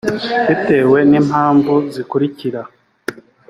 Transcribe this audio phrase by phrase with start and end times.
[0.47, 2.61] bitewe n’impamvu zikurikira